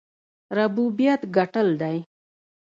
[0.57, 1.97] ربوبیت ګټل دی.